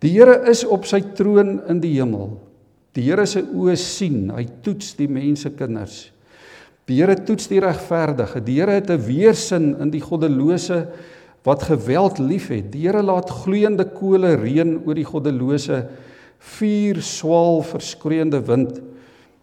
Die 0.01 0.11
Here 0.11 0.43
is 0.51 0.65
op 0.65 0.85
sy 0.89 1.01
troon 1.17 1.61
in 1.71 1.81
die 1.81 1.95
hemel. 1.97 2.35
Die 2.93 3.05
Here 3.07 3.25
se 3.27 3.41
oë 3.43 3.77
sien, 3.81 4.31
hy 4.35 4.45
toets 4.65 4.95
die 4.99 5.09
mense 5.09 5.51
kinders. 5.57 6.11
Die 6.89 6.99
Here 6.99 7.17
toets 7.17 7.49
die 7.49 7.63
regverdige. 7.63 8.43
Die 8.45 8.59
Here 8.61 8.77
het 8.81 8.91
'n 8.91 9.01
weersin 9.07 9.77
in 9.81 9.91
die 9.91 10.01
goddelose 10.01 10.89
wat 11.43 11.67
geweld 11.67 12.19
liefhet. 12.23 12.71
Die 12.73 12.87
Here 12.87 13.03
laat 13.03 13.31
gloeiende 13.43 13.87
kole 13.95 14.37
reën 14.39 14.77
oor 14.87 14.99
die 14.99 15.07
goddelose, 15.07 15.83
vuur 16.57 17.03
swaal 17.03 17.63
verskreeende 17.67 18.41
wind. 18.47 18.81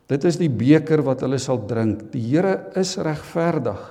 Dit 0.09 0.25
is 0.25 0.39
die 0.39 0.49
beker 0.49 1.03
wat 1.05 1.21
hulle 1.23 1.39
sal 1.39 1.61
drink. 1.69 2.07
Die 2.13 2.23
Here 2.31 2.71
is 2.79 2.95
regverdig. 2.97 3.81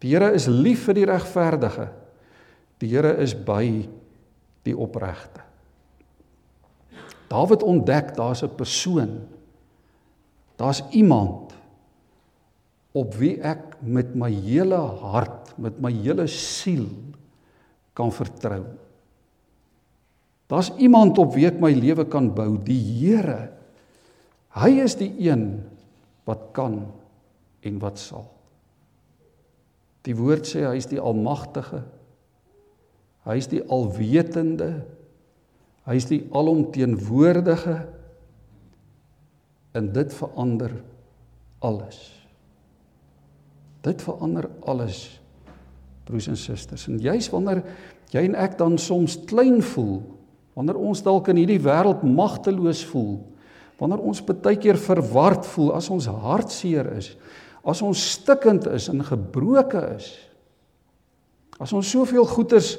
Die 0.00 0.14
Here 0.14 0.32
is 0.36 0.48
lief 0.48 0.88
vir 0.88 0.96
die 0.96 1.08
regverdige. 1.08 1.90
Die 2.80 2.88
Here 2.88 3.12
is 3.20 3.34
by 3.36 3.86
die 4.64 4.76
opregte. 4.76 5.44
Dawid 7.30 7.62
ontdek 7.62 8.16
daar's 8.16 8.42
'n 8.42 8.56
persoon. 8.56 9.20
Daar's 10.56 10.82
iemand 10.90 11.54
op 12.96 13.14
wie 13.20 13.36
ek 13.46 13.78
met 13.86 14.14
my 14.18 14.30
hele 14.32 14.78
hart, 15.02 15.52
met 15.60 15.78
my 15.82 15.92
hele 15.94 16.26
siel 16.30 16.88
kan 17.94 18.10
vertrou. 18.14 18.64
Daar's 20.50 20.72
iemand 20.82 21.18
op 21.22 21.36
wie 21.36 21.46
ek 21.46 21.60
my 21.62 21.70
lewe 21.76 22.08
kan 22.10 22.32
bou, 22.34 22.56
die 22.58 22.80
Here. 22.80 23.52
Hy 24.58 24.72
is 24.82 24.96
die 24.98 25.12
een 25.22 25.62
wat 26.26 26.50
kan 26.56 26.82
en 27.62 27.78
wat 27.82 28.00
sal. 28.02 28.26
Die 30.02 30.16
woord 30.18 30.48
sê 30.48 30.64
hy 30.66 30.74
is 30.80 30.88
die 30.90 30.98
almagtige. 30.98 31.84
Hy 33.28 33.36
is 33.38 33.50
die 33.52 33.62
alwetende 33.70 34.72
Hy 35.90 35.96
is 35.98 36.06
die 36.06 36.20
alomteenwoordige 36.36 37.76
en 39.74 39.92
dit 39.94 40.12
verander 40.14 40.74
alles. 41.64 42.19
Dit 43.84 44.02
verander 44.04 44.48
alles. 44.68 45.20
Broers 46.04 46.28
en 46.32 46.38
susters, 46.38 46.86
en 46.90 46.98
juis 47.00 47.28
wanneer 47.32 47.62
jy 48.10 48.24
en 48.26 48.36
ek 48.42 48.56
dan 48.58 48.78
soms 48.80 49.14
klein 49.30 49.60
voel, 49.62 50.00
wanneer 50.58 50.80
ons 50.80 51.02
dalk 51.06 51.30
in 51.30 51.38
hierdie 51.38 51.60
wêreld 51.62 52.02
magteloos 52.02 52.82
voel, 52.90 53.20
wanneer 53.78 54.02
ons 54.02 54.22
baie 54.26 54.58
keer 54.60 54.80
verward 54.80 55.46
voel, 55.52 55.70
as 55.78 55.88
ons 55.92 56.08
hartseer 56.10 56.90
is, 56.98 57.12
as 57.62 57.82
ons 57.84 58.02
stikkend 58.16 58.66
is 58.72 58.88
en 58.90 59.04
gebroke 59.06 59.80
is, 59.94 60.10
as 61.60 61.72
ons 61.76 61.92
soveel 61.92 62.26
goeders 62.28 62.74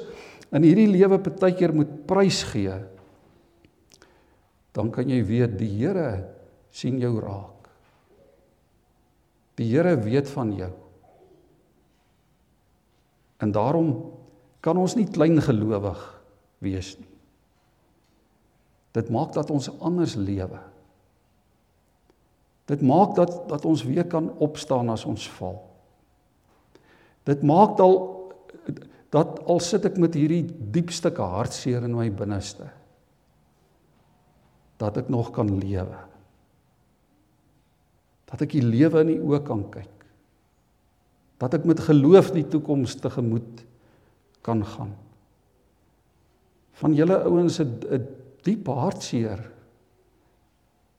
in 0.52 0.66
hierdie 0.66 0.90
lewe 0.90 1.18
baie 1.24 1.54
keer 1.56 1.72
moet 1.74 1.90
prysgee, 2.06 2.76
dan 4.76 4.92
kan 4.92 5.08
jy 5.08 5.20
weet 5.24 5.56
die 5.60 5.72
Here 5.80 6.10
sien 6.72 7.00
jou 7.00 7.16
raak. 7.20 7.68
Die 9.60 9.68
Here 9.68 9.96
weet 10.00 10.30
van 10.32 10.54
jou. 10.56 10.70
En 13.42 13.50
daarom 13.50 13.94
kan 14.62 14.78
ons 14.78 14.94
nie 14.94 15.08
klein 15.10 15.40
gelowig 15.42 15.98
wees 16.62 16.94
nie. 17.00 17.08
Dit 18.92 19.08
maak 19.10 19.32
dat 19.34 19.50
ons 19.50 19.70
anders 19.80 20.14
lewe. 20.20 20.60
Dit 22.70 22.84
maak 22.86 23.16
dat 23.18 23.32
dat 23.50 23.64
ons 23.66 23.82
weer 23.88 24.06
kan 24.06 24.30
opstaan 24.38 24.92
as 24.92 25.04
ons 25.08 25.24
val. 25.38 25.58
Dit 27.26 27.42
maak 27.42 27.76
dal 27.80 27.96
dat 29.12 29.42
al 29.50 29.60
sit 29.60 29.84
ek 29.84 29.98
met 30.00 30.14
hierdie 30.16 30.44
diepste 30.72 31.10
hartseer 31.16 31.84
in 31.84 31.96
my 31.96 32.08
binneste 32.14 32.70
dat 34.80 34.96
ek 34.98 35.10
nog 35.12 35.30
kan 35.34 35.50
lewe. 35.60 35.98
Dat 38.30 38.42
ek 38.42 38.54
die 38.56 38.64
lewe 38.64 39.02
in 39.04 39.12
die 39.12 39.20
oë 39.20 39.42
kan 39.46 39.66
kyk. 39.70 40.01
Dat 41.42 41.58
ek 41.58 41.66
met 41.66 41.80
geloof 41.82 42.30
die 42.30 42.46
toekoms 42.46 42.94
tegemoet 43.02 43.64
kan 44.46 44.62
gaan. 44.66 44.92
Van 46.78 46.94
julle 46.94 47.18
ouens 47.26 47.58
het 47.58 47.84
'n 47.90 48.06
diep 48.46 48.66
hartseer 48.66 49.42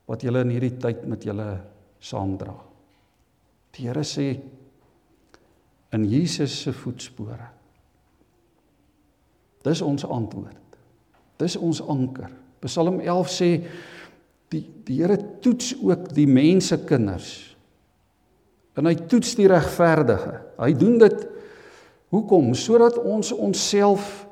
wat 0.08 0.22
julle 0.22 0.44
in 0.44 0.54
hierdie 0.54 0.78
tyd 0.78 1.06
met 1.08 1.24
julle 1.24 1.62
saamdra. 2.00 2.56
Die 3.72 3.88
Here 3.88 4.04
sê 4.04 4.40
in 5.94 6.06
Jesus 6.10 6.62
se 6.62 6.74
voetspore. 6.74 7.48
Dis 9.64 9.82
ons 9.82 10.06
antwoord. 10.06 10.78
Dis 11.38 11.56
ons 11.56 11.82
anker. 11.82 12.32
Psalm 12.60 13.00
11 13.00 13.30
sê 13.30 13.50
die 14.50 14.64
die 14.86 15.00
Here 15.02 15.18
toets 15.42 15.74
ook 15.82 16.14
die 16.14 16.28
mense 16.28 16.78
kinders. 16.86 17.53
En 18.74 18.86
hy 18.90 18.96
toets 18.96 19.36
die 19.38 19.48
regverdige. 19.48 20.40
Hy 20.58 20.72
doen 20.74 20.98
dit 20.98 21.28
hoekom? 22.14 22.54
Sodat 22.58 22.98
ons 22.98 23.32
onsself 23.32 24.28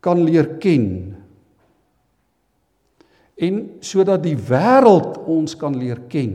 kan 0.00 0.22
leer 0.24 0.56
ken. 0.62 1.20
en 3.40 3.60
sodat 3.80 4.22
die 4.24 4.36
wêreld 4.36 5.16
ons 5.30 5.56
kan 5.58 5.76
leer 5.76 6.02
ken 6.12 6.34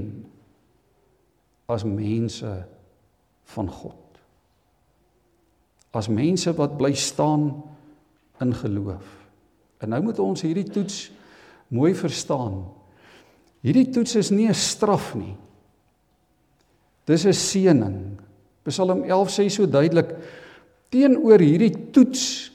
as 1.70 1.86
mense 1.86 2.50
van 3.56 3.70
God. 3.70 4.02
As 5.96 6.10
mense 6.12 6.52
wat 6.58 6.76
bly 6.78 6.92
staan 6.98 7.48
in 8.44 8.52
geloof. 8.58 9.06
En 9.82 9.94
nou 9.94 10.02
moet 10.10 10.20
ons 10.22 10.44
hierdie 10.46 10.68
toets 10.68 11.08
mooi 11.74 11.94
verstaan. 11.98 12.64
Hierdie 13.66 13.88
toets 13.94 14.18
is 14.20 14.30
nie 14.30 14.48
'n 14.50 14.54
straf 14.54 15.16
nie. 15.16 15.36
Dis 17.06 17.26
'n 17.26 17.34
seëning. 17.34 18.18
Psalm 18.66 19.04
11 19.04 19.30
sê 19.30 19.50
so 19.50 19.66
duidelik 19.66 20.16
teenoor 20.90 21.40
hierdie 21.40 21.92
toets 21.92 22.52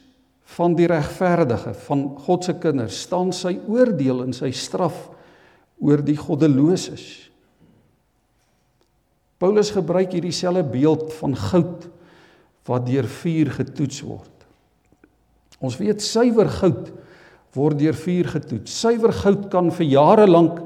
van 0.56 0.74
die 0.74 0.88
regverdige 0.90 1.74
van 1.86 2.02
God 2.18 2.44
se 2.44 2.54
kinders 2.58 3.00
staan 3.06 3.32
sy 3.32 3.58
oordeel 3.68 4.24
en 4.24 4.32
sy 4.32 4.50
straf 4.50 5.10
oor 5.80 6.02
die 6.02 6.16
goddeloses. 6.16 7.30
Paulus 9.40 9.70
gebruik 9.72 10.12
hierdie 10.12 10.34
selfde 10.36 10.66
beeld 10.68 11.12
van 11.20 11.36
goud 11.36 11.86
wat 12.68 12.86
deur 12.86 13.06
vuur 13.08 13.50
getoets 13.50 14.02
word. 14.04 14.34
Ons 15.60 15.78
weet 15.80 16.02
suiwer 16.02 16.48
goud 16.60 16.90
word 17.56 17.80
deur 17.80 17.96
vuur 17.96 18.28
getoets. 18.34 18.74
Suiwer 18.82 19.12
goud 19.12 19.48
kan 19.50 19.70
vir 19.74 19.86
jare 19.86 20.26
lank 20.28 20.60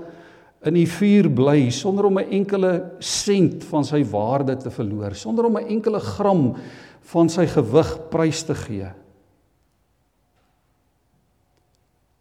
in 0.64 0.78
die 0.78 0.88
vuur 0.88 1.28
bly 1.28 1.68
sonder 1.70 2.06
om 2.08 2.18
'n 2.18 2.30
enkele 2.30 2.96
sent 2.98 3.64
van 3.64 3.84
sy 3.84 4.02
waarde 4.04 4.56
te 4.56 4.70
verloor, 4.70 5.14
sonder 5.14 5.44
om 5.44 5.56
'n 5.58 5.68
enkele 5.68 6.00
gram 6.00 6.56
van 7.00 7.28
sy 7.28 7.46
gewig 7.46 8.08
prys 8.10 8.42
te 8.42 8.54
gee. 8.54 8.88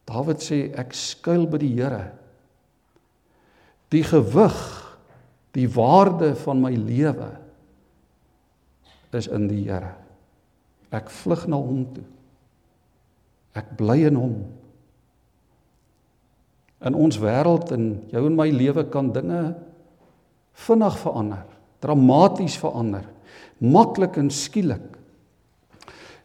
Dawid 0.06 0.42
sê 0.44 0.74
ek 0.78 0.94
skuil 0.94 1.48
by 1.48 1.58
die 1.58 1.74
Here. 1.74 2.12
Die 3.90 4.04
gewig, 4.04 4.60
die 5.54 5.68
waarde 5.70 6.36
van 6.36 6.62
my 6.62 6.74
lewe 6.76 7.40
is 9.12 9.28
in 9.28 9.48
die 9.48 9.64
Here. 9.70 9.96
Ek 10.92 11.10
vlug 11.10 11.48
na 11.48 11.58
hom 11.58 11.86
toe. 11.94 12.04
Ek 13.56 13.78
bly 13.78 14.04
in 14.10 14.16
hom. 14.16 14.63
In 16.84 16.98
ons 17.00 17.18
wêreld 17.22 17.72
en 17.72 17.86
jou 18.12 18.26
en 18.28 18.36
my 18.36 18.50
lewe 18.52 18.84
kan 18.92 19.12
dinge 19.16 19.54
vinnig 20.66 20.98
verander, 21.02 21.46
dramaties 21.84 22.58
verander, 22.60 23.06
maklik 23.64 24.20
en 24.20 24.30
skielik. 24.34 25.00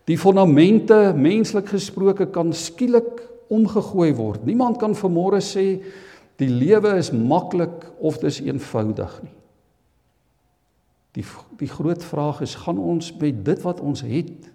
Die 0.09 0.18
fondamente 0.18 1.12
menslik 1.16 1.71
gesproke 1.73 2.27
kan 2.33 2.53
skielik 2.57 3.23
omgegooi 3.53 4.12
word. 4.16 4.44
Niemand 4.49 4.81
kan 4.81 4.97
vanmôre 4.97 5.40
sê 5.44 5.79
die 6.38 6.51
lewe 6.51 6.94
is 6.99 7.11
maklik 7.12 7.87
of 8.01 8.21
dis 8.23 8.40
eenvoudig 8.44 9.18
nie. 9.25 9.35
Die 11.16 11.25
die 11.59 11.71
groot 11.71 12.05
vraag 12.05 12.42
is 12.44 12.55
gaan 12.62 12.79
ons 12.79 13.11
met 13.18 13.40
dit 13.44 13.62
wat 13.64 13.81
ons 13.81 14.05
het 14.07 14.51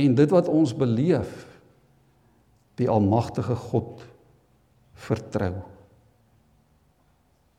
en 0.00 0.14
dit 0.16 0.30
wat 0.32 0.48
ons 0.48 0.72
beleef 0.74 1.44
die 2.80 2.88
almagtige 2.90 3.54
God 3.68 4.02
vertrou. 4.94 5.54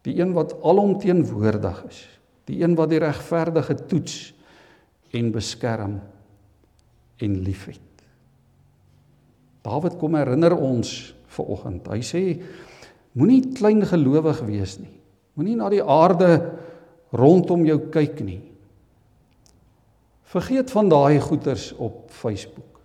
Die 0.06 0.19
een 0.19 0.34
wat 0.36 0.54
alomteenwoordig 0.63 1.82
is, 1.89 2.02
die 2.45 2.62
een 2.62 2.76
wat 2.78 2.91
die 2.93 3.02
regverdige 3.02 3.78
toets 3.89 4.17
en 5.15 5.32
beskerm 5.34 6.00
en 7.17 7.38
liefhet. 7.41 7.82
Dawid 9.65 9.95
kom 9.98 10.17
herinner 10.17 10.54
ons 10.54 11.15
ver 11.34 11.48
oggend. 11.56 11.88
Hy 11.89 12.04
sê 12.06 12.21
moenie 13.17 13.56
klein 13.58 13.82
gelowig 13.88 14.43
wees 14.45 14.78
nie. 14.78 14.93
Moenie 15.36 15.56
na 15.58 15.71
die 15.74 15.82
aarde 15.82 16.30
rondom 17.15 17.65
jou 17.65 17.80
kyk 17.91 18.21
nie. 18.24 18.41
Vergeet 20.36 20.69
van 20.74 20.91
daai 20.91 21.17
goeters 21.24 21.71
op 21.82 22.12
Facebook. 22.13 22.78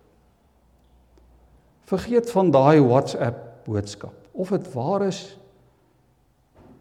Vergeet 1.91 2.31
van 2.31 2.49
daai 2.55 2.79
WhatsApp 2.81 3.67
boodskap 3.67 4.20
of 4.31 4.49
dit 4.49 4.73
waar 4.73 5.05
is 5.07 5.37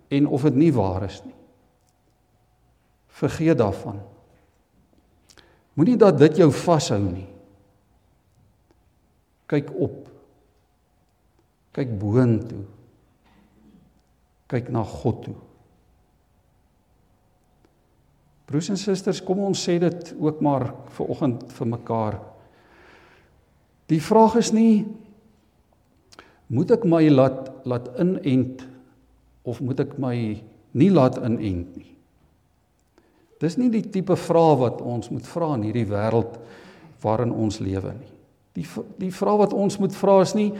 en 0.08 0.26
of 0.26 0.42
dit 0.42 0.54
nie 0.54 0.72
waar 0.74 1.02
is 1.06 1.20
nie. 1.24 1.34
Vergeet 3.20 3.58
daarvan. 3.58 4.00
Moenie 5.78 5.96
dat 5.96 6.18
dit 6.18 6.40
jou 6.42 6.50
vashou 6.52 7.00
nie. 7.02 7.28
Kyk 9.50 9.70
op. 9.74 10.08
Kyk 11.74 11.94
boontoe. 11.98 12.64
Kyk 14.50 14.70
na 14.74 14.82
God 14.86 15.22
toe. 15.28 15.36
Broers 18.50 18.72
en 18.72 18.78
susters, 18.80 19.22
kom 19.22 19.44
ons 19.46 19.60
sê 19.62 19.76
dit 19.78 20.08
ook 20.18 20.40
maar 20.42 20.72
vir 20.96 21.10
oggend 21.14 21.44
vir 21.54 21.68
mekaar. 21.70 22.16
Die 23.90 24.00
vraag 24.02 24.40
is 24.40 24.50
nie 24.54 24.88
moet 26.50 26.72
ek 26.74 26.84
my 26.88 27.04
laat 27.12 27.48
laat 27.68 27.88
inent 28.02 28.64
of 29.46 29.60
moet 29.62 29.80
ek 29.82 29.96
my 30.02 30.14
nie 30.76 30.90
laat 30.90 31.18
inent 31.22 31.76
nie. 31.78 31.90
Dis 33.40 33.56
nie 33.56 33.70
die 33.72 33.86
tipe 33.86 34.16
vraag 34.20 34.58
wat 34.60 34.82
ons 34.84 35.08
moet 35.12 35.26
vra 35.26 35.54
in 35.56 35.64
hierdie 35.68 35.88
wêreld 35.88 36.36
waarin 37.00 37.32
ons 37.32 37.60
lewe 37.62 37.94
nie. 37.96 38.12
Die 38.58 38.66
die 39.00 39.12
vraag 39.14 39.46
wat 39.46 39.56
ons 39.56 39.78
moet 39.80 39.94
vra 39.96 40.20
is 40.26 40.36
nie 40.36 40.50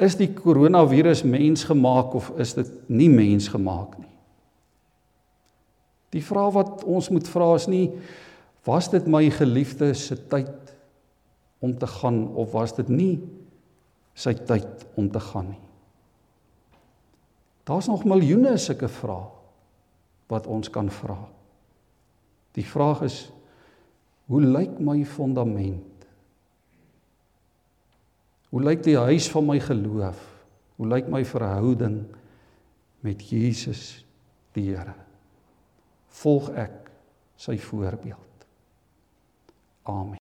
is 0.00 0.16
die 0.16 0.30
koronavirus 0.32 1.20
mensgemaak 1.28 2.14
of 2.16 2.30
is 2.40 2.54
dit 2.56 2.70
nie 2.88 3.10
mensgemaak 3.12 3.98
nie. 4.00 4.08
Die 6.16 6.24
vraag 6.24 6.54
wat 6.56 6.84
ons 6.88 7.10
moet 7.12 7.28
vra 7.28 7.50
is 7.58 7.68
nie 7.68 7.88
was 8.64 8.88
dit 8.92 9.06
my 9.10 9.26
geliefde 9.34 9.90
se 9.98 10.16
tyd 10.30 10.72
om 11.62 11.74
te 11.78 11.86
gaan 11.86 12.24
of 12.38 12.54
was 12.54 12.74
dit 12.78 12.88
nie 12.88 13.14
sy 14.14 14.34
tyd 14.46 14.86
om 15.00 15.08
te 15.10 15.20
gaan 15.20 15.52
nie. 15.52 15.62
Daar's 17.68 17.88
nog 17.88 18.04
miljoene 18.08 18.56
sulke 18.58 18.90
vrae 18.90 19.30
wat 20.32 20.48
ons 20.50 20.70
kan 20.72 20.88
vra. 20.90 21.18
Die 22.56 22.64
vraag 22.66 23.04
is 23.06 23.18
hoe 24.32 24.40
lyk 24.42 24.78
my 24.80 25.02
fondament? 25.08 26.06
Hoe 28.52 28.62
lyk 28.64 28.82
die 28.84 28.96
huis 28.96 29.28
van 29.32 29.46
my 29.48 29.58
geloof? 29.60 30.20
Hoe 30.76 30.88
lyk 30.88 31.08
my 31.12 31.22
verhouding 31.24 32.02
met 33.04 33.24
Jesus 33.28 34.02
die 34.56 34.70
Here? 34.70 34.96
Volg 36.22 36.50
ek 36.56 36.90
sy 37.40 37.56
voorbeeld? 37.60 38.48
Amen. 39.88 40.21